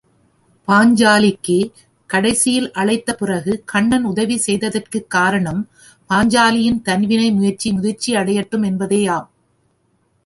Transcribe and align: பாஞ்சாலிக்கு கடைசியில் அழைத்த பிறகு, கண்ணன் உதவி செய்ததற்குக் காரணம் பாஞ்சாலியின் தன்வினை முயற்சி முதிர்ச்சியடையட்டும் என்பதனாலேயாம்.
பாஞ்சாலிக்கு 0.67 1.71
கடைசியில் 2.07 2.71
அழைத்த 2.71 3.15
பிறகு, 3.15 3.61
கண்ணன் 3.65 4.03
உதவி 4.03 4.41
செய்ததற்குக் 4.45 5.07
காரணம் 5.07 5.69
பாஞ்சாலியின் 6.09 6.81
தன்வினை 6.81 7.31
முயற்சி 7.31 7.71
முதிர்ச்சியடையட்டும் 7.71 8.65
என்பதனாலேயாம். 8.65 9.27